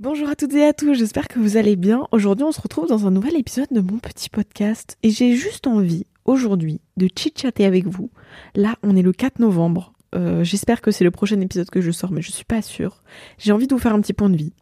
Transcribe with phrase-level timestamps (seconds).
[0.00, 2.06] Bonjour à toutes et à tous, j'espère que vous allez bien.
[2.12, 5.66] Aujourd'hui, on se retrouve dans un nouvel épisode de mon petit podcast et j'ai juste
[5.66, 8.08] envie aujourd'hui de chit-chatter avec vous.
[8.54, 9.92] Là, on est le 4 novembre.
[10.14, 13.02] Euh, j'espère que c'est le prochain épisode que je sors, mais je suis pas sûre.
[13.38, 14.52] J'ai envie de vous faire un petit point de vie.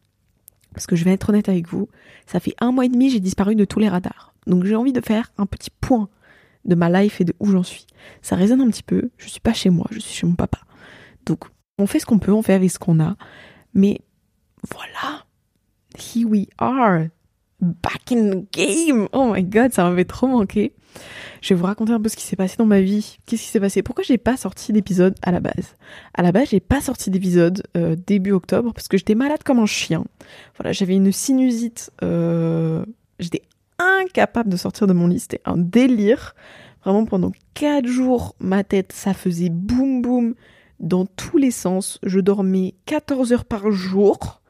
[0.72, 1.91] Parce que je vais être honnête avec vous,
[2.25, 4.33] ça fait un mois et demi, j'ai disparu de tous les radars.
[4.47, 6.09] Donc j'ai envie de faire un petit point
[6.65, 7.85] de ma life et de où j'en suis.
[8.23, 10.61] Ça résonne un petit peu, je suis pas chez moi, je suis chez mon papa.
[11.27, 11.45] Donc
[11.79, 13.17] on fait ce qu'on peut, on fait avec ce qu'on a.
[13.75, 14.01] Mais
[14.73, 15.26] voilà,
[15.97, 17.09] here we are,
[17.61, 19.09] back in the game.
[19.12, 20.73] Oh my god, ça m'avait trop manqué.
[21.43, 23.19] Je vais vous raconter un peu ce qui s'est passé dans ma vie.
[23.27, 23.83] Qu'est-ce qui s'est passé?
[23.83, 25.77] Pourquoi j'ai pas sorti d'épisode à la base?
[26.15, 29.59] À la base, j'ai pas sorti d'épisode euh, début octobre parce que j'étais malade comme
[29.59, 30.05] un chien.
[30.57, 31.91] Voilà, j'avais une sinusite.
[32.02, 32.85] Euh,
[33.19, 33.43] j'étais
[33.79, 35.21] incapable de sortir de mon lit.
[35.21, 36.35] C'était un délire.
[36.85, 40.35] Vraiment, pendant quatre jours, ma tête, ça faisait boum boum
[40.80, 41.99] dans tous les sens.
[42.02, 44.41] Je dormais 14 heures par jour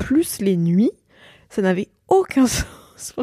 [0.00, 0.92] plus les nuits.
[1.48, 2.46] Ça n'avait aucun
[2.96, 3.14] sens.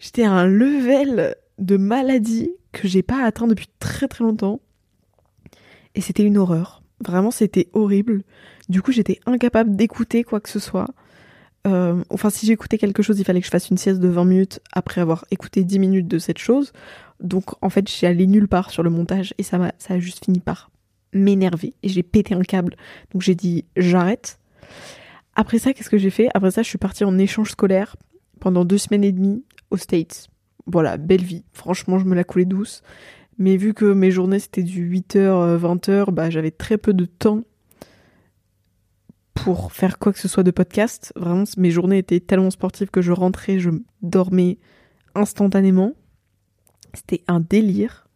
[0.00, 4.60] J'étais à un level de maladie que j'ai pas atteint depuis très très longtemps.
[5.94, 6.82] Et c'était une horreur.
[7.04, 8.22] Vraiment, c'était horrible.
[8.68, 10.88] Du coup, j'étais incapable d'écouter quoi que ce soit.
[11.66, 14.24] Euh, enfin, si j'écoutais quelque chose, il fallait que je fasse une sieste de 20
[14.24, 16.72] minutes après avoir écouté 10 minutes de cette chose.
[17.20, 19.98] Donc, en fait, j'ai allé nulle part sur le montage et ça, m'a, ça a
[19.98, 20.70] juste fini par
[21.12, 21.74] m'énerver.
[21.82, 22.76] Et j'ai pété un câble.
[23.12, 24.38] Donc, j'ai dit j'arrête.
[25.34, 26.28] Après ça, qu'est-ce que j'ai fait?
[26.34, 27.96] Après ça, je suis partie en échange scolaire
[28.40, 30.28] pendant deux semaines et demie aux States.
[30.66, 31.44] Voilà, belle vie.
[31.52, 32.82] Franchement, je me la coulais douce.
[33.38, 37.42] Mais vu que mes journées c'était du 8h, 20h, bah, j'avais très peu de temps
[39.34, 41.12] pour faire quoi que ce soit de podcast.
[41.16, 43.70] Vraiment, mes journées étaient tellement sportives que je rentrais, je
[44.02, 44.58] dormais
[45.14, 45.94] instantanément.
[46.94, 48.06] C'était un délire.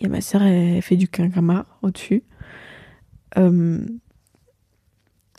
[0.00, 2.24] Et ma sœur, elle fait du quinquamar au-dessus.
[3.38, 3.84] Euh,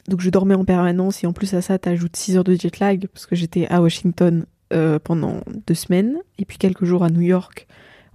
[0.08, 2.80] donc je dormais en permanence et en plus à ça t'ajoutes 6 heures de jet
[2.80, 7.10] lag parce que j'étais à Washington euh, pendant deux semaines et puis quelques jours à
[7.10, 7.68] New York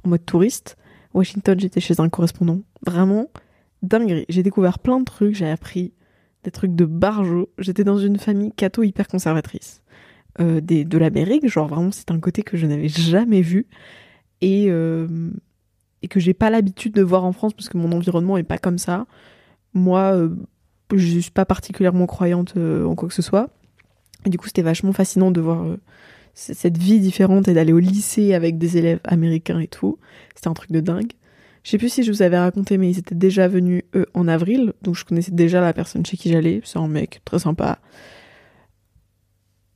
[0.04, 0.76] en mode touriste.
[1.14, 2.60] Washington j'étais chez un correspondant.
[2.86, 3.28] Vraiment
[3.82, 4.24] dingue.
[4.28, 5.92] J'ai découvert plein de trucs, j'ai appris
[6.44, 7.50] des trucs de barjo.
[7.58, 9.82] J'étais dans une famille catho hyper conservatrice.
[10.40, 13.66] Euh, des, de l'Amérique, genre vraiment c'est un côté que je n'avais jamais vu
[14.40, 15.30] et, euh,
[16.02, 18.58] et que j'ai pas l'habitude de voir en France parce que mon environnement est pas
[18.58, 19.06] comme ça.
[19.74, 20.28] Moi,
[20.96, 23.50] je suis pas particulièrement croyante euh, en quoi que ce soit.
[24.24, 25.76] Et du coup, c'était vachement fascinant de voir euh,
[26.34, 29.98] cette vie différente et d'aller au lycée avec des élèves américains et tout.
[30.34, 31.12] C'était un truc de dingue.
[31.62, 34.28] Je sais plus si je vous avais raconté, mais ils étaient déjà venus, eux, en
[34.28, 34.72] avril.
[34.82, 36.60] Donc je connaissais déjà la personne chez qui j'allais.
[36.64, 37.78] C'est un mec très sympa.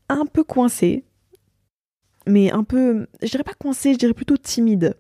[0.09, 1.05] Un peu coincé.
[2.27, 4.97] Mais un peu, je dirais pas coincé, je dirais plutôt timide.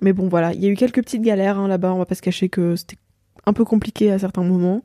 [0.00, 0.52] Mais bon, voilà.
[0.54, 1.92] Il y a eu quelques petites galères hein, là-bas.
[1.92, 2.96] On va pas se cacher que c'était
[3.46, 4.82] un peu compliqué à certains moments.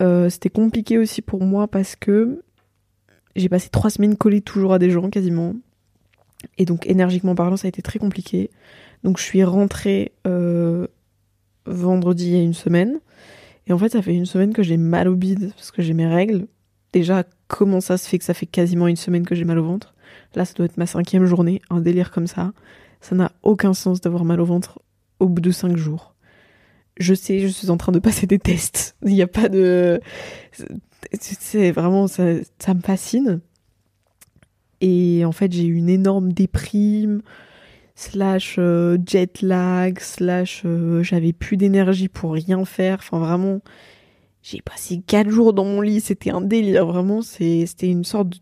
[0.00, 2.42] Euh, c'était compliqué aussi pour moi parce que
[3.36, 5.54] j'ai passé trois semaines collée toujours à des gens quasiment.
[6.58, 8.50] Et donc énergiquement parlant, ça a été très compliqué.
[9.02, 10.86] Donc je suis rentrée euh,
[11.66, 13.00] vendredi il y a une semaine.
[13.66, 15.94] Et en fait, ça fait une semaine que j'ai mal au bide parce que j'ai
[15.94, 16.46] mes règles.
[16.92, 19.64] Déjà, comment ça se fait que ça fait quasiment une semaine que j'ai mal au
[19.64, 19.94] ventre?
[20.34, 22.52] Là, ça doit être ma cinquième journée, un délire comme ça.
[23.00, 24.80] Ça n'a aucun sens d'avoir mal au ventre
[25.18, 26.13] au bout de cinq jours
[26.96, 28.96] je sais, je suis en train de passer des tests.
[29.02, 30.00] Il n'y a pas de.
[31.20, 32.06] C'est vraiment.
[32.06, 32.24] Ça,
[32.58, 33.40] ça me fascine.
[34.80, 37.22] Et en fait, j'ai eu une énorme déprime,
[37.94, 42.98] slash euh, jet lag, slash euh, j'avais plus d'énergie pour rien faire.
[42.98, 43.60] Enfin, vraiment,
[44.42, 46.00] j'ai passé quatre jours dans mon lit.
[46.00, 46.86] C'était un délire.
[46.86, 48.38] Vraiment, c'était une sorte de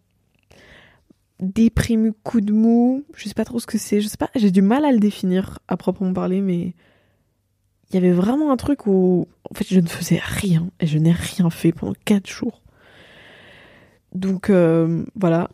[1.40, 3.04] déprime, coup de mou.
[3.14, 4.00] Je sais pas trop ce que c'est.
[4.00, 6.74] Je sais pas, j'ai du mal à le définir à proprement parler, mais
[7.92, 10.98] il y avait vraiment un truc où en fait je ne faisais rien et je
[10.98, 12.62] n'ai rien fait pendant quatre jours.
[14.14, 15.50] Donc euh, voilà.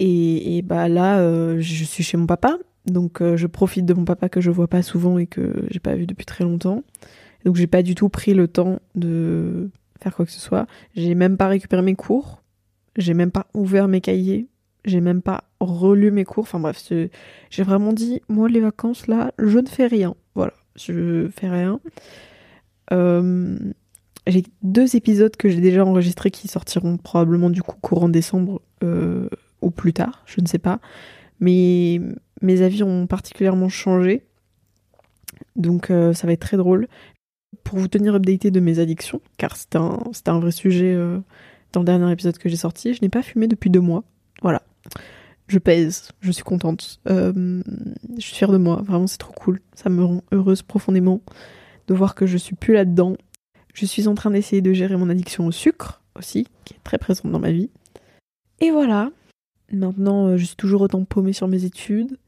[0.00, 2.56] Et, bah là, euh, je suis chez mon papa,
[2.86, 5.80] donc euh, je profite de mon papa que je vois pas souvent et que j'ai
[5.80, 6.84] pas vu depuis très longtemps.
[7.44, 10.66] Donc j'ai pas du tout pris le temps de faire quoi que ce soit.
[10.94, 12.42] J'ai même pas récupéré mes cours.
[12.96, 14.46] J'ai même pas ouvert mes cahiers.
[14.84, 16.44] J'ai même pas relu mes cours.
[16.44, 16.80] Enfin bref,
[17.50, 20.14] j'ai vraiment dit, moi les vacances là, je ne fais rien.
[20.78, 21.80] Je fais rien.
[22.92, 23.58] Euh,
[24.26, 29.28] j'ai deux épisodes que j'ai déjà enregistrés qui sortiront probablement du coup courant décembre euh,
[29.60, 30.80] ou plus tard, je ne sais pas.
[31.40, 32.00] Mais
[32.42, 34.24] mes avis ont particulièrement changé.
[35.56, 36.88] Donc euh, ça va être très drôle.
[37.64, 40.94] Pour vous tenir updaté de mes addictions, car c'était un, un, vrai sujet
[41.72, 44.04] dans le dernier épisode que j'ai sorti, je n'ai pas fumé depuis deux mois.
[44.42, 44.62] Voilà
[45.48, 47.00] je pèse, je suis contente.
[47.08, 47.62] Euh,
[48.16, 49.60] je suis fière de moi, vraiment c'est trop cool.
[49.74, 51.20] Ça me rend heureuse profondément
[51.88, 53.16] de voir que je suis plus là-dedans.
[53.74, 56.98] Je suis en train d'essayer de gérer mon addiction au sucre aussi, qui est très
[56.98, 57.70] présente dans ma vie.
[58.60, 59.10] Et voilà.
[59.72, 62.18] Maintenant, euh, je suis toujours autant paumée sur mes études,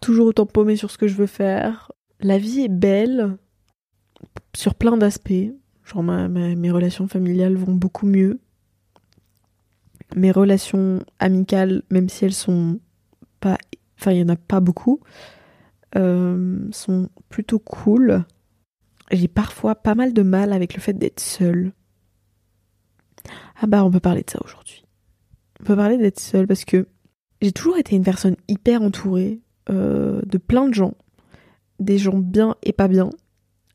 [0.00, 1.92] toujours autant paumée sur ce que je veux faire.
[2.20, 3.36] La vie est belle
[4.54, 5.52] sur plein d'aspects.
[5.84, 8.38] Genre mes relations familiales vont beaucoup mieux.
[10.14, 12.80] Mes relations amicales, même si elles sont
[13.40, 13.58] pas...
[13.98, 15.00] Enfin, il y en a pas beaucoup,
[15.96, 18.24] euh, sont plutôt cool.
[19.10, 21.72] J'ai parfois pas mal de mal avec le fait d'être seule.
[23.60, 24.84] Ah bah on peut parler de ça aujourd'hui.
[25.60, 26.88] On peut parler d'être seule parce que
[27.40, 30.94] j'ai toujours été une personne hyper entourée euh, de plein de gens.
[31.78, 33.10] Des gens bien et pas bien.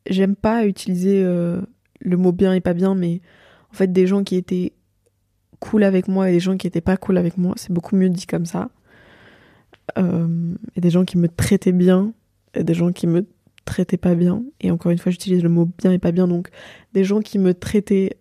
[0.10, 1.62] J'aime pas utiliser euh,
[2.00, 3.22] le mot bien et pas bien, mais
[3.72, 4.74] en fait des gens qui étaient
[5.59, 7.54] cool avec moi et des gens qui étaient pas cool avec moi.
[7.57, 8.69] C'est beaucoup mieux dit comme ça.
[9.98, 12.13] Euh, et des gens qui me traitaient bien
[12.54, 13.25] et des gens qui me
[13.65, 14.44] traitaient pas bien.
[14.62, 16.27] Et encore une fois, j'utilise le mot bien et pas bien.
[16.27, 16.50] Donc
[16.94, 18.18] des gens qui me traitaient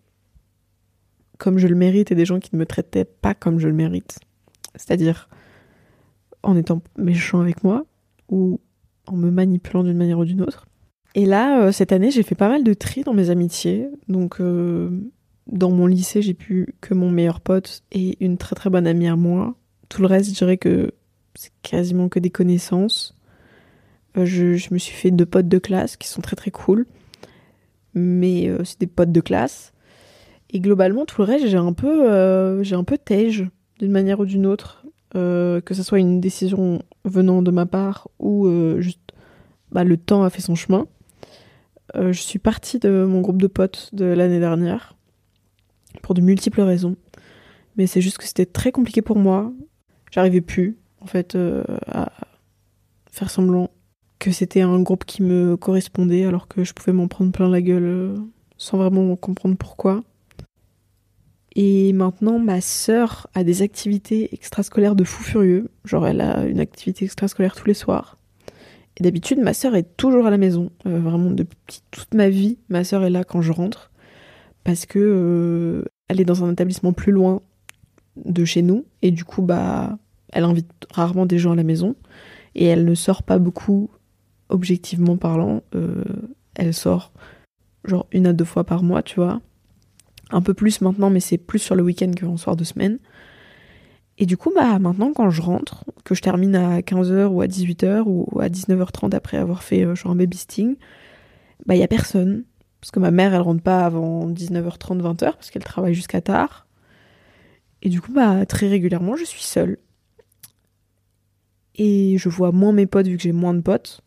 [1.38, 3.74] comme je le mérite et des gens qui ne me traitaient pas comme je le
[3.74, 4.18] mérite.
[4.74, 5.28] C'est-à-dire
[6.42, 7.84] en étant méchant avec moi
[8.28, 8.60] ou
[9.06, 10.66] en me manipulant d'une manière ou d'une autre.
[11.14, 13.88] Et là, euh, cette année, j'ai fait pas mal de tri dans mes amitiés.
[14.06, 14.90] Donc, euh,
[15.46, 19.08] dans mon lycée, j'ai pu que mon meilleur pote et une très très bonne amie
[19.08, 19.54] à moi.
[19.88, 20.92] Tout le reste, je dirais que
[21.34, 23.14] c'est quasiment que des connaissances.
[24.16, 26.86] Euh, je, me suis fait deux potes de classe qui sont très très cool.
[27.94, 29.72] Mais c'est des potes de classe.
[30.50, 33.48] Et globalement, tout le reste, j'ai un peu, j'ai un peu tège
[33.78, 34.84] d'une manière ou d'une autre.
[35.14, 38.50] que ce soit une décision venant de ma part ou
[38.80, 39.00] juste
[39.72, 40.86] bah, le temps a fait son chemin.
[41.94, 44.95] Euh, je suis partie de mon groupe de potes de l'année dernière
[46.06, 46.94] pour de multiples raisons.
[47.76, 49.52] Mais c'est juste que c'était très compliqué pour moi.
[50.12, 52.12] J'arrivais plus, en fait, euh, à
[53.10, 53.70] faire semblant
[54.20, 57.60] que c'était un groupe qui me correspondait alors que je pouvais m'en prendre plein la
[57.60, 58.14] gueule euh,
[58.56, 60.04] sans vraiment comprendre pourquoi.
[61.56, 65.70] Et maintenant, ma sœur a des activités extrascolaires de fou furieux.
[65.84, 68.16] Genre, elle a une activité extrascolaire tous les soirs.
[68.96, 70.70] Et d'habitude, ma sœur est toujours à la maison.
[70.86, 73.90] Euh, vraiment, depuis toute ma vie, ma sœur est là quand je rentre.
[74.62, 77.42] Parce que elle est dans un établissement plus loin
[78.16, 78.84] de chez nous.
[79.02, 79.98] Et du coup, bah,
[80.32, 81.94] elle invite rarement des gens à la maison.
[82.54, 83.90] Et elle ne sort pas beaucoup,
[84.48, 85.62] objectivement parlant.
[85.74, 86.04] Euh,
[86.54, 87.12] elle sort
[87.84, 89.40] genre une à deux fois par mois, tu vois.
[90.30, 92.98] Un peu plus maintenant, mais c'est plus sur le week-end qu'en soir de semaine.
[94.18, 97.46] Et du coup, bah, maintenant, quand je rentre, que je termine à 15h ou à
[97.46, 100.76] 18h ou à 19h30 après avoir fait euh, genre un baby sting,
[101.66, 102.44] bah, il y a personne.
[102.86, 106.68] Parce que ma mère, elle rentre pas avant 19h30, 20h, parce qu'elle travaille jusqu'à tard.
[107.82, 109.78] Et du coup, bah, très régulièrement, je suis seule.
[111.74, 114.02] Et je vois moins mes potes vu que j'ai moins de potes.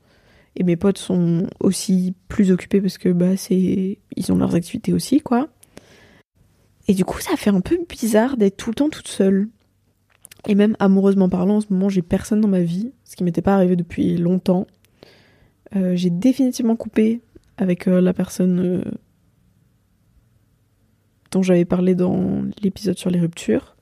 [0.55, 3.33] Et mes potes sont aussi plus occupés parce que, bah.
[3.49, 5.49] Ils ont leurs activités aussi, quoi.
[6.87, 9.49] Et du coup, ça fait un peu bizarre d'être tout le temps toute seule.
[10.47, 13.41] Et même amoureusement parlant, en ce moment, j'ai personne dans ma vie, ce qui m'était
[13.41, 14.67] pas arrivé depuis longtemps.
[15.75, 17.19] Euh, j'ai définitivement coupé
[17.61, 18.83] avec euh, la personne euh,
[21.31, 23.75] dont j'avais parlé dans l'épisode sur les ruptures.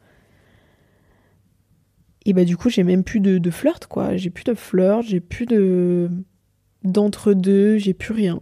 [2.25, 4.17] Et bah du coup, j'ai même plus de, flirt, quoi.
[4.17, 6.09] J'ai plus de flirt, j'ai plus de
[6.83, 8.41] d'entre-deux, j'ai plus rien.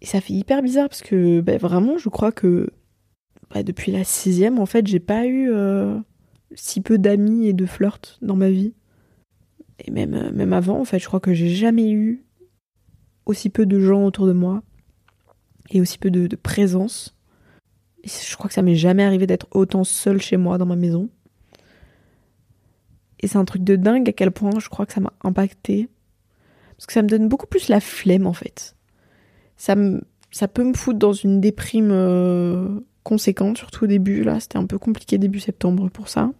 [0.00, 2.70] Et ça fait hyper bizarre parce que bah, vraiment, je crois que
[3.50, 5.50] bah, depuis la sixième, en fait, j'ai pas eu
[6.54, 8.72] si peu d'amis et de flirts dans ma vie.
[9.84, 12.24] Et même, euh, même avant, en fait, je crois que j'ai jamais eu
[13.26, 14.62] aussi peu de gens autour de moi
[15.70, 17.16] et aussi peu de, présence.
[18.04, 21.08] je crois que ça m'est jamais arrivé d'être autant seule chez moi dans ma maison.
[23.20, 25.88] Et c'est un truc de dingue à quel point je crois que ça m'a impacté.
[26.76, 28.76] Parce que ça me donne beaucoup plus la flemme en fait.
[29.56, 34.24] Ça, me, ça peut me foutre dans une déprime euh, conséquente, surtout au début.
[34.24, 36.32] Là, c'était un peu compliqué début septembre pour ça.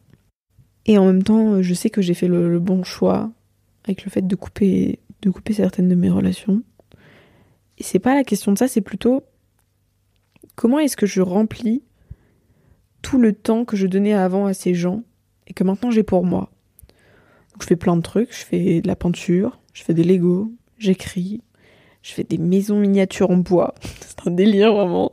[0.87, 3.31] Et en même temps, je sais que j'ai fait le, bon choix
[3.85, 6.63] avec le fait de couper, de couper certaines de mes relations.
[7.81, 9.25] C'est pas la question de ça, c'est plutôt
[10.55, 11.83] comment est-ce que je remplis
[13.03, 15.03] tout le temps que je donnais avant à ces gens
[15.47, 16.51] et que maintenant j'ai pour moi?
[17.61, 21.43] Je fais plein de trucs, je fais de la peinture, je fais des Lego, j'écris,
[22.03, 23.75] je fais des maisons miniatures en bois.
[24.01, 25.13] c'est un délire vraiment.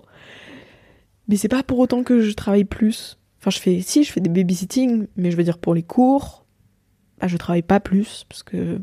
[1.27, 3.17] Mais c'est pas pour autant que je travaille plus.
[3.39, 6.45] Enfin, je fais, si, je fais des babysitting, mais je veux dire pour les cours,
[7.19, 8.79] bah, je travaille pas plus parce que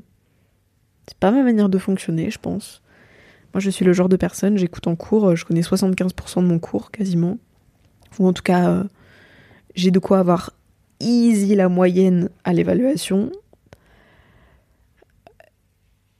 [1.06, 2.82] c'est pas ma manière de fonctionner, je pense.
[3.54, 6.58] Moi, je suis le genre de personne, j'écoute en cours, je connais 75% de mon
[6.58, 7.38] cours quasiment.
[8.18, 8.84] Ou en tout cas, euh,
[9.74, 10.52] j'ai de quoi avoir
[11.00, 13.30] easy la moyenne à l'évaluation.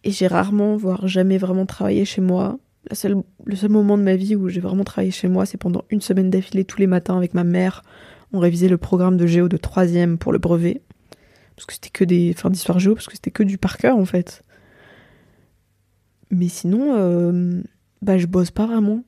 [0.05, 2.59] Et j'ai rarement, voire jamais vraiment travaillé chez moi.
[2.89, 5.59] La seule, le seul moment de ma vie où j'ai vraiment travaillé chez moi, c'est
[5.59, 7.83] pendant une semaine d'affilée tous les matins avec ma mère.
[8.33, 10.83] On révisait le programme de géo de troisième pour le brevet.
[11.57, 12.33] Parce que c'était que des.
[12.37, 14.45] Enfin, d'histoire géo, parce que c'était que du par cœur en fait.
[16.31, 17.63] Mais sinon, euh,
[18.03, 19.03] bah, je bosse pas vraiment.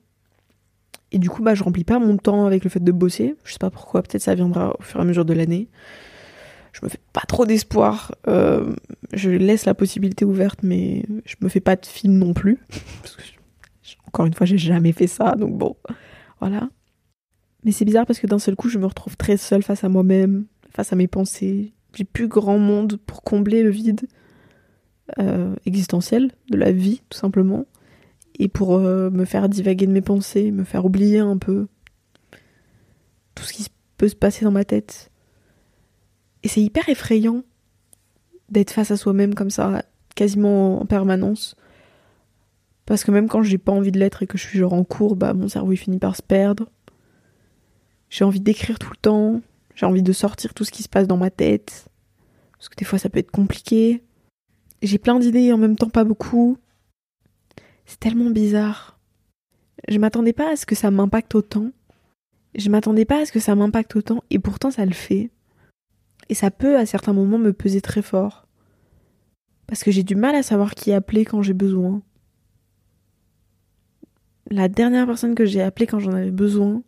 [1.13, 3.37] Et du coup, bah, je remplis pas mon temps avec le fait de bosser.
[3.45, 5.69] Je sais pas pourquoi, peut-être ça viendra au fur et à mesure de l'année.
[6.73, 8.13] Je me fais pas trop d'espoir.
[8.29, 8.75] Euh,
[9.13, 12.59] je laisse la possibilité ouverte, mais je me fais pas de film non plus.
[14.07, 15.77] Encore une fois, j'ai jamais fait ça, donc bon,
[16.39, 16.69] voilà.
[17.65, 19.89] Mais c'est bizarre parce que d'un seul coup, je me retrouve très seule face à
[19.89, 21.73] moi-même, face à mes pensées.
[21.95, 24.03] J'ai plus grand monde pour combler le vide
[25.19, 27.67] euh, existentiel de la vie, tout simplement
[28.41, 31.69] et pour euh, me faire divaguer de mes pensées, me faire oublier un peu
[33.35, 33.67] tout ce qui
[33.99, 35.11] peut se passer dans ma tête.
[36.43, 37.43] Et c'est hyper effrayant
[38.49, 39.85] d'être face à soi-même comme ça,
[40.17, 41.55] quasiment en permanence.
[42.87, 44.85] Parce que même quand j'ai pas envie de l'être et que je suis genre en
[44.85, 46.71] cours, bah mon cerveau il finit par se perdre.
[48.09, 49.43] J'ai envie d'écrire tout le temps,
[49.75, 51.89] j'ai envie de sortir tout ce qui se passe dans ma tête.
[52.53, 54.03] Parce que des fois ça peut être compliqué.
[54.83, 56.57] J'ai plein d'idées et en même temps pas beaucoup.
[57.85, 58.99] C'est tellement bizarre.
[59.89, 61.71] Je m'attendais pas à ce que ça m'impacte autant.
[62.55, 65.31] Je m'attendais pas à ce que ça m'impacte autant et pourtant ça le fait.
[66.29, 68.47] Et ça peut à certains moments me peser très fort.
[69.67, 72.03] Parce que j'ai du mal à savoir qui appeler quand j'ai besoin.
[74.51, 76.83] La dernière personne que j'ai appelée quand j'en avais besoin,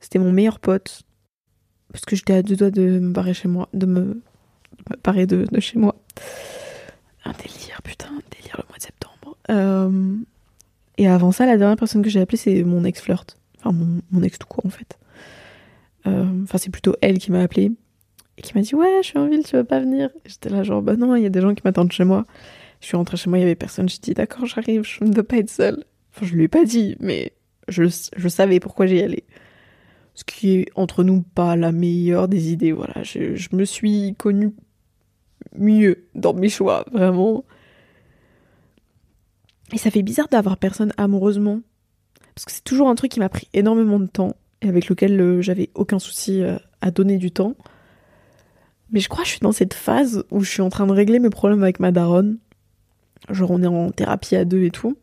[0.00, 1.02] c'était mon meilleur pote.
[1.92, 4.22] Parce que j'étais à deux doigts de me barrer chez moi, de me,
[5.02, 5.96] barrer de, de chez moi.
[7.24, 9.36] Un délire, putain, un délire le mois de septembre.
[9.50, 10.16] Euh,
[10.98, 13.38] et avant ça, la dernière personne que j'ai appelée, c'est mon ex-flirt.
[13.58, 13.76] Enfin,
[14.10, 14.98] mon, ex tout court, en fait.
[16.06, 17.72] Euh, enfin, c'est plutôt elle qui m'a appelée
[18.38, 20.10] et qui m'a dit Ouais, je suis en ville, tu veux pas venir?
[20.24, 22.24] J'étais là, genre, bah non, il y a des gens qui m'attendent chez moi.
[22.80, 23.88] Je suis rentrée chez moi, il y avait personne.
[23.88, 25.84] J'ai dit D'accord, j'arrive, je ne veux pas être seule.
[26.14, 27.32] Enfin, je lui ai pas dit, mais
[27.68, 27.84] je,
[28.16, 29.24] je savais pourquoi j'y allais.
[30.16, 33.02] Ce qui est entre nous pas la meilleure des idées, voilà.
[33.04, 34.52] Je, je me suis connue
[35.56, 37.44] mieux dans mes choix, vraiment.
[39.72, 41.60] Et ça fait bizarre d'avoir personne amoureusement.
[42.34, 45.20] Parce que c'est toujours un truc qui m'a pris énormément de temps et avec lequel
[45.20, 47.54] euh, j'avais aucun souci euh, à donner du temps.
[48.90, 50.92] Mais je crois que je suis dans cette phase où je suis en train de
[50.92, 52.38] régler mes problèmes avec ma daronne.
[53.30, 54.96] Genre on est en thérapie à deux et tout.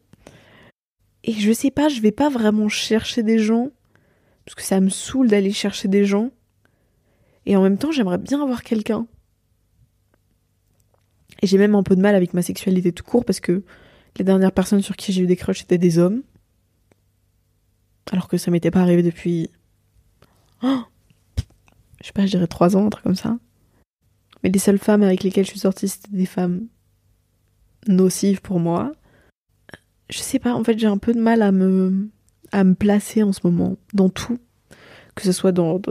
[1.23, 3.69] Et je sais pas, je vais pas vraiment chercher des gens.
[4.45, 6.31] Parce que ça me saoule d'aller chercher des gens.
[7.45, 9.07] Et en même temps, j'aimerais bien avoir quelqu'un.
[11.41, 13.63] Et j'ai même un peu de mal avec ma sexualité tout court parce que
[14.17, 16.23] les dernières personnes sur qui j'ai eu des crushs étaient des hommes.
[18.11, 19.49] Alors que ça m'était pas arrivé depuis.
[20.61, 20.83] Oh
[22.03, 23.37] je sais pas, je dirais trois ans, un truc comme ça.
[24.43, 26.67] Mais les seules femmes avec lesquelles je suis sortie, c'était des femmes
[27.87, 28.91] nocives pour moi.
[30.09, 32.09] Je sais pas, en fait, j'ai un peu de mal à me,
[32.53, 34.39] à me placer en ce moment, dans tout.
[35.15, 35.81] Que ce soit dans.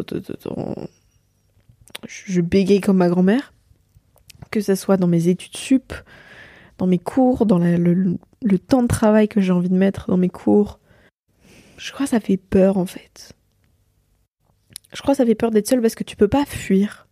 [2.07, 3.53] je bégaye comme ma grand-mère.
[4.51, 5.93] Que ce soit dans mes études sup,
[6.79, 10.29] dans mes cours, dans le, temps de travail que j'ai envie de mettre dans mes
[10.29, 10.79] cours.
[11.77, 13.33] Je crois que ça fait peur en fait.
[14.95, 17.09] Je crois que ça fait peur d'être seule parce que tu peux pas fuir.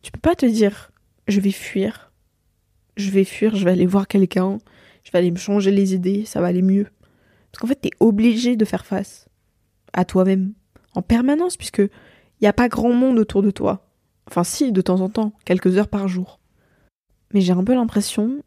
[0.00, 0.90] Tu peux pas te dire
[1.28, 2.12] je vais fuir.
[2.96, 4.58] Je vais fuir, je vais aller voir quelqu'un,
[5.02, 6.86] je vais aller me changer les idées, ça va aller mieux.
[7.54, 9.28] Parce qu'en fait, tu es obligé de faire face
[9.92, 10.54] à toi-même
[10.96, 13.86] en permanence puisque il n'y a pas grand monde autour de toi.
[14.28, 16.40] Enfin si, de temps en temps, quelques heures par jour.
[17.32, 18.42] Mais j'ai un peu l'impression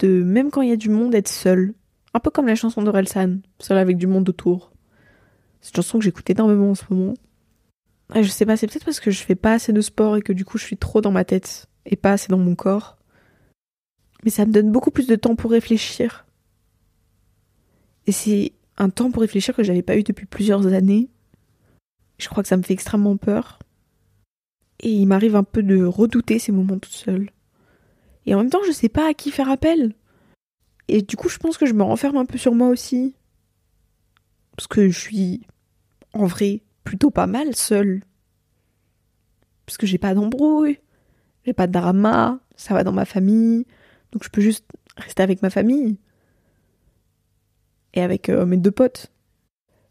[0.00, 1.74] de, même quand il y a du monde, être seul.
[2.12, 4.72] Un peu comme la chanson de Relsan, seul avec du monde autour.
[5.60, 7.14] C'est une chanson que j'écoute énormément en ce moment.
[8.16, 10.32] Je sais pas, c'est peut-être parce que je fais pas assez de sport et que
[10.32, 12.98] du coup je suis trop dans ma tête et pas assez dans mon corps.
[14.24, 16.26] Mais ça me donne beaucoup plus de temps pour réfléchir.
[18.10, 21.08] Et c'est un temps pour réfléchir que j'avais pas eu depuis plusieurs années.
[22.18, 23.60] Je crois que ça me fait extrêmement peur.
[24.80, 27.30] Et il m'arrive un peu de redouter ces moments toute seule.
[28.26, 29.94] Et en même temps, je sais pas à qui faire appel.
[30.88, 33.14] Et du coup, je pense que je me renferme un peu sur moi aussi.
[34.56, 35.46] Parce que je suis,
[36.12, 38.02] en vrai, plutôt pas mal seule.
[39.66, 40.80] Parce que j'ai pas d'embrouille,
[41.46, 43.68] j'ai pas de drama, ça va dans ma famille.
[44.10, 46.00] Donc je peux juste rester avec ma famille.
[47.94, 49.12] Et avec euh, mes deux potes.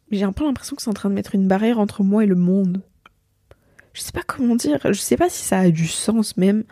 [0.09, 2.23] Mais j'ai un peu l'impression que c'est en train de mettre une barrière entre moi
[2.23, 2.81] et le monde.
[3.93, 6.63] Je sais pas comment dire, je sais pas si ça a du sens même.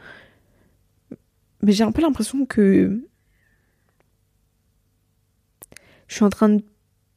[1.62, 3.01] Mais j'ai un peu l'impression que
[6.07, 6.63] je suis en train de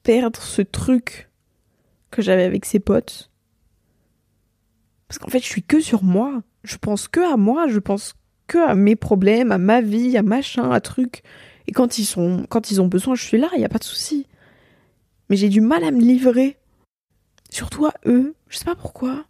[0.02, 1.30] perdre ce truc
[2.10, 3.30] que j'avais avec ses potes.
[5.08, 6.42] Parce qu'en fait, je suis que sur moi.
[6.62, 8.14] Je pense que à moi, je pense
[8.46, 11.22] que à mes problèmes, à ma vie, à machin, à truc.
[11.70, 13.78] Et quand ils sont, quand ils ont besoin, je suis là, il n'y a pas
[13.78, 14.26] de souci.
[15.28, 16.58] Mais j'ai du mal à me livrer.
[17.48, 18.34] Surtout à eux.
[18.48, 19.24] Je sais pas pourquoi.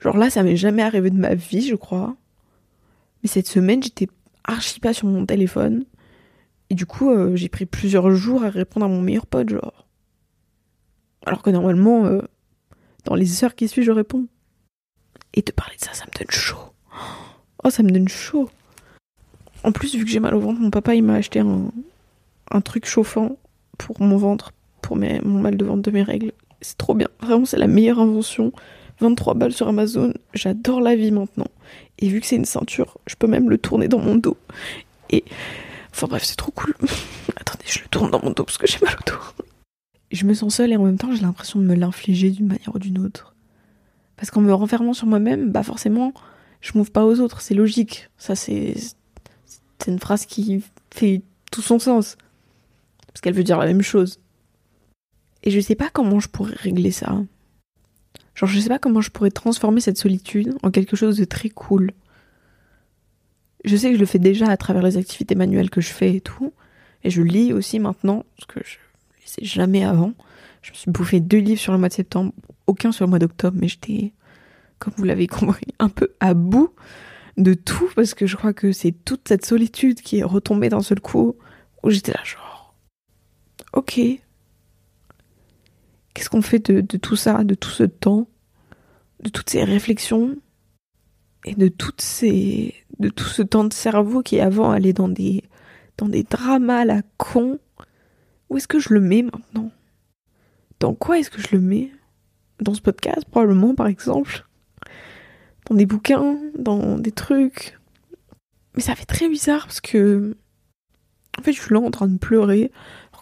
[0.00, 2.16] Genre là, ça m'est jamais arrivé de ma vie, je crois.
[3.22, 4.08] Mais cette semaine, j'étais
[4.44, 5.84] archi pas sur mon téléphone.
[6.70, 9.86] Et du coup, euh, j'ai pris plusieurs jours à répondre à mon meilleur pote, genre.
[11.26, 12.22] Alors que normalement, euh,
[13.04, 14.26] dans les heures qui suivent, je réponds.
[15.34, 16.72] Et te parler de ça, ça me donne chaud.
[17.62, 18.48] Oh, ça me donne chaud.
[19.64, 22.86] En plus, vu que j'ai mal au ventre, mon papa, il m'a acheté un, truc
[22.86, 23.36] chauffant
[23.76, 26.32] pour mon ventre, pour mes, mon mal de ventre de mes règles.
[26.60, 27.08] C'est trop bien.
[27.20, 28.52] Vraiment, c'est la meilleure invention.
[29.00, 30.12] 23 balles sur Amazon.
[30.34, 31.46] J'adore la vie maintenant.
[31.98, 34.36] Et vu que c'est une ceinture, je peux même le tourner dans mon dos.
[35.10, 35.24] Et.
[35.92, 36.74] Enfin bref, c'est trop cool.
[37.36, 39.44] Attendez, je le tourne dans mon dos parce que j'ai mal au dos.
[40.10, 42.74] Je me sens seule et en même temps, j'ai l'impression de me l'infliger d'une manière
[42.74, 43.34] ou d'une autre.
[44.16, 46.12] Parce qu'en me renfermant sur moi-même, bah forcément,
[46.60, 47.40] je m'ouvre pas aux autres.
[47.40, 48.08] C'est logique.
[48.16, 48.74] Ça, c'est.
[49.78, 52.16] C'est une phrase qui fait tout son sens.
[53.06, 54.20] Parce qu'elle veut dire la même chose.
[55.42, 57.16] Et je sais pas comment je pourrais régler ça.
[58.34, 61.48] Genre, je sais pas comment je pourrais transformer cette solitude en quelque chose de très
[61.48, 61.92] cool.
[63.64, 66.14] Je sais que je le fais déjà à travers les activités manuelles que je fais
[66.14, 66.52] et tout.
[67.04, 70.12] Et je lis aussi maintenant, ce que je ne lisais jamais avant.
[70.62, 72.32] Je me suis bouffé deux livres sur le mois de septembre,
[72.66, 74.12] aucun sur le mois d'octobre, mais j'étais,
[74.78, 76.72] comme vous l'avez compris, un peu à bout
[77.38, 80.82] de tout, parce que je crois que c'est toute cette solitude qui est retombée d'un
[80.82, 81.36] seul coup,
[81.82, 82.74] où j'étais là genre,
[83.72, 84.00] ok,
[86.18, 88.26] Qu'est-ce qu'on fait de, tout ça, de tout ce temps,
[89.20, 90.36] de toutes ces réflexions
[91.44, 95.44] et de toutes ces, de tout ce temps de cerveau qui avant allait dans des,
[95.96, 97.60] dans des dramas la con?
[98.50, 99.70] Où est-ce que je le mets maintenant?
[100.80, 101.92] Dans quoi est-ce que je le mets?
[102.58, 104.47] Dans ce podcast probablement par exemple
[105.68, 107.78] Dans des bouquins Dans des trucs
[108.74, 110.36] Mais ça fait très bizarre parce que
[111.38, 112.70] en fait je suis là en train de pleurer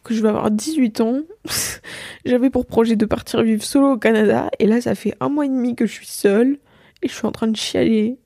[0.07, 1.23] que je vais avoir 18 ans.
[2.25, 5.47] J'avais pour projet de partir vivre solo au Canada et là ça fait un mois
[5.47, 6.59] et demi que je suis seule
[7.03, 8.17] et je suis en train de chialer.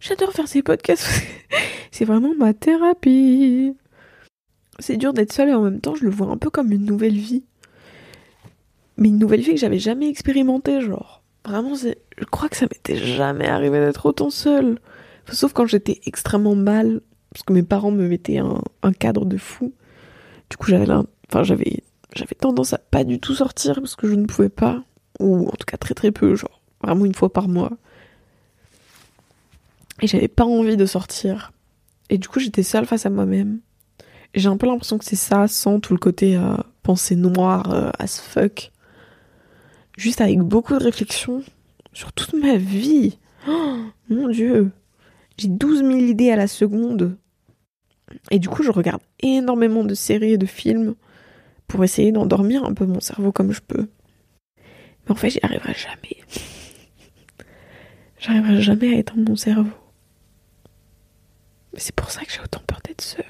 [0.00, 1.08] J'adore faire ces podcasts.
[1.92, 3.74] C'est vraiment ma thérapie.
[4.80, 6.84] C'est dur d'être seule et en même temps je le vois un peu comme une
[6.84, 7.44] nouvelle vie.
[8.96, 11.22] Mais une nouvelle vie que j'avais jamais expérimentée, genre.
[11.46, 11.74] Vraiment,
[12.22, 14.78] je crois que ça m'était jamais arrivé d'être autant seule.
[15.30, 17.00] Sauf quand j'étais extrêmement mal,
[17.32, 19.72] parce que mes parents me mettaient un cadre de fou.
[20.48, 21.82] Du coup, j'avais enfin, j'avais,
[22.14, 24.84] j'avais tendance à pas du tout sortir parce que je ne pouvais pas,
[25.18, 27.72] ou en tout cas très très peu, genre vraiment une fois par mois.
[30.00, 31.52] Et j'avais pas envie de sortir.
[32.08, 33.60] Et du coup, j'étais seule face à moi-même.
[34.34, 37.90] J'ai un peu l'impression que c'est ça, sans tout le côté euh, pensée noire, euh,
[37.98, 38.70] as fuck.
[39.96, 41.42] Juste avec beaucoup de réflexion
[41.92, 43.18] sur toute ma vie.
[43.48, 43.78] Oh,
[44.08, 44.70] mon dieu.
[45.36, 47.16] J'ai 12 000 idées à la seconde.
[48.30, 50.94] Et du coup, je regarde énormément de séries et de films
[51.66, 53.88] pour essayer d'endormir un peu mon cerveau comme je peux.
[55.04, 56.22] Mais en fait, j'y arriverai jamais.
[58.18, 59.70] J'arriverai jamais à éteindre mon cerveau.
[61.74, 63.24] C'est pour ça que j'ai autant peur d'être seule.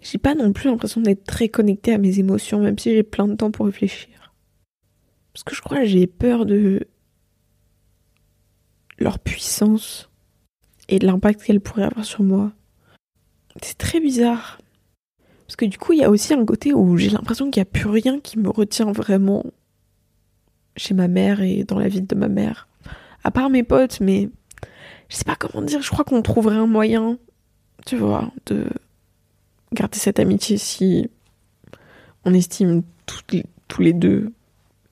[0.00, 3.26] J'ai pas non plus l'impression d'être très connectée à mes émotions, même si j'ai plein
[3.26, 4.34] de temps pour réfléchir.
[5.32, 6.86] Parce que je crois que j'ai peur de
[9.00, 10.10] leur puissance
[10.88, 12.52] et l'impact qu'elles pourraient avoir sur moi.
[13.62, 14.60] C'est très bizarre.
[15.46, 17.68] Parce que du coup, il y a aussi un côté où j'ai l'impression qu'il n'y
[17.68, 19.44] a plus rien qui me retient vraiment
[20.76, 22.68] chez ma mère et dans la vie de ma mère.
[23.24, 24.28] À part mes potes, mais
[25.08, 27.18] je sais pas comment dire, je crois qu'on trouverait un moyen,
[27.84, 28.66] tu vois, de
[29.72, 31.10] garder cette amitié si
[32.24, 34.32] on estime tous les deux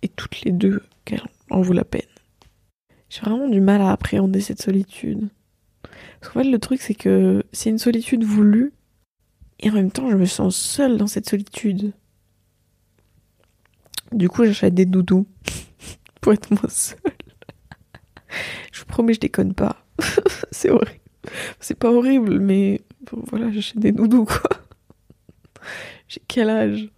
[0.03, 2.03] et toutes les deux qu'elle en vaut la peine.
[3.09, 5.29] J'ai vraiment du mal à appréhender cette solitude.
[6.21, 8.73] Parce qu'en fait, le truc, c'est que c'est une solitude voulue,
[9.61, 11.93] et en même temps, je me sens seule dans cette solitude.
[14.13, 15.27] Du coup, j'achète des doudous
[16.21, 16.99] pour être moins seule.
[18.73, 19.85] je vous promets, je déconne pas.
[20.51, 21.01] c'est horrible.
[21.61, 24.51] C'est pas horrible, mais voilà, j'achète des doudous, quoi.
[26.07, 26.89] J'ai quel âge?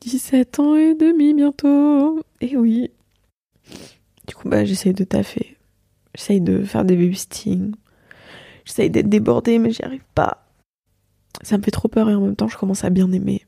[0.00, 2.22] 17 ans et demi bientôt.
[2.40, 2.90] Et oui.
[4.30, 5.58] Du coup, bah, j'essaye de taffer.
[6.14, 7.74] J'essaye de faire des babysitting.
[8.64, 10.46] J'essaye d'être débordée, mais j'y arrive pas.
[11.42, 13.44] Ça me fait trop peur et en même temps, je commence à bien aimer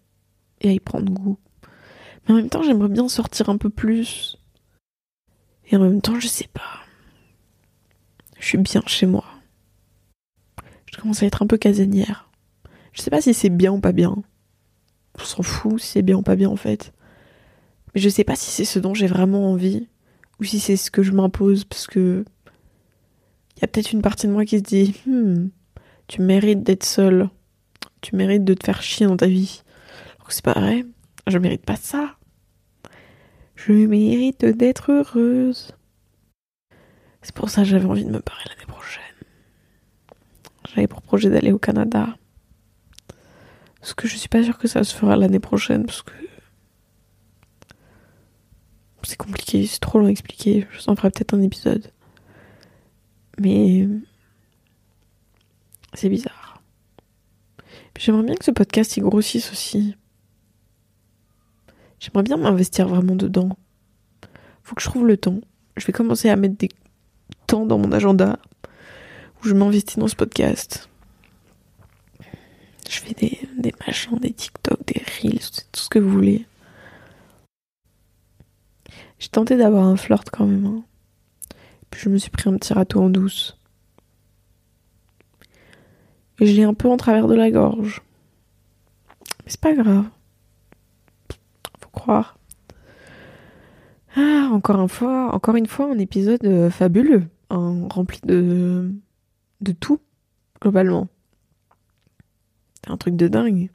[0.61, 1.38] et à y prendre goût.
[2.25, 4.38] Mais en même temps, j'aimerais bien sortir un peu plus.
[5.71, 6.81] Et en même temps, je sais pas.
[8.40, 9.25] Je suis bien chez moi.
[10.87, 12.29] Je commence à être un peu casanière.
[12.92, 14.16] Je sais pas si c'est bien ou pas bien.
[15.16, 16.92] On s'en fout si c'est bien ou pas bien en fait.
[17.95, 19.87] Mais je sais pas si c'est ce dont j'ai vraiment envie
[20.42, 22.24] ou si c'est ce que je m'impose parce que
[23.57, 25.50] il y a peut-être une partie de moi qui se dit hmm,
[26.09, 27.28] tu mérites d'être seule.
[28.00, 29.62] tu mérites de te faire chier dans ta vie.
[30.28, 30.85] c'est pas vrai.
[31.28, 32.16] Je mérite pas ça.
[33.55, 35.70] Je mérite d'être heureuse.
[37.22, 39.02] C'est pour ça que j'avais envie de me barrer l'année prochaine.
[40.68, 42.16] J'avais pour projet d'aller au Canada.
[43.78, 46.12] Parce que je suis pas sûre que ça se fera l'année prochaine, parce que
[49.12, 50.66] c'est compliqué, c'est trop long à expliquer.
[50.70, 51.92] Je en ferai peut-être un épisode.
[53.38, 53.87] Mais
[55.92, 56.62] c'est bizarre.
[57.98, 59.96] J'aimerais bien que ce podcast il grossisse aussi.
[62.01, 63.51] J'aimerais bien m'investir vraiment dedans.
[64.62, 65.40] Faut que je trouve le temps.
[65.77, 66.70] Je vais commencer à mettre des
[67.46, 68.38] temps dans mon agenda
[69.42, 70.88] où je m'investis dans ce podcast.
[72.88, 76.46] Je fais des, des machins, des TikTok, des Reels, tout ce que vous voulez.
[79.23, 80.67] J'ai tenté d'avoir un flirt quand même.
[80.67, 80.83] Hein.
[81.91, 83.57] Puis je me suis pris un petit râteau en douce.
[86.41, 88.03] Et je l'ai un peu en travers de la gorge.
[89.45, 90.07] Mais c'est pas grave.
[91.79, 92.37] Faut croire.
[94.17, 98.91] Ah, encore une fois, encore une fois, un épisode euh, fabuleux, rempli de,
[99.61, 100.01] de tout,
[100.61, 101.07] globalement.
[102.89, 103.71] Un truc de dingue.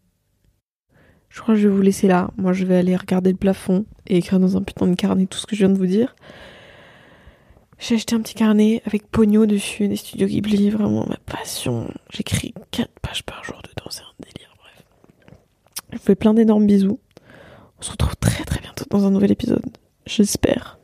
[1.30, 2.32] Je crois que je vais vous laisser là.
[2.38, 5.38] Moi, je vais aller regarder le plafond et écrire dans un putain de carnet tout
[5.38, 6.16] ce que je viens de vous dire.
[7.80, 11.88] J'ai acheté un petit carnet avec pogno dessus, des studios Ghibli, vraiment ma passion.
[12.10, 14.84] J'écris 4 pages par jour dedans, c'est un délire, bref.
[15.92, 17.00] Je vous fais plein d'énormes bisous.
[17.80, 19.66] On se retrouve très très bientôt dans un nouvel épisode.
[20.08, 20.80] J'espère.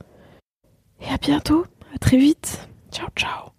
[1.01, 2.67] Et à bientôt, à très vite.
[2.91, 3.52] Ciao ciao.